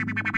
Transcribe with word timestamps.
you 0.00 0.37